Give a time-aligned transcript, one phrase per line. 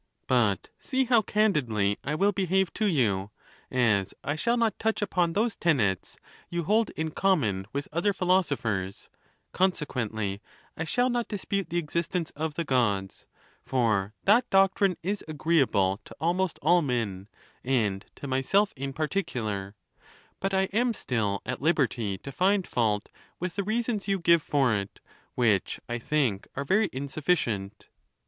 [0.25, 3.29] But see how candidly I will behave to you:
[3.69, 6.17] as I shall not touch upon those tenets
[6.49, 9.09] you hold in common with other philoso phers,
[9.51, 10.41] consequently
[10.75, 13.27] I shall not dispute the existence of the Gods,
[13.63, 17.27] for that doctrine is agreeable to almost all men,
[17.63, 19.75] and to myself in particular;
[20.39, 23.09] but I am still at liberty to find fault
[23.39, 24.99] with the reasons yon give for it,
[25.35, 27.85] which I think are very insuificient.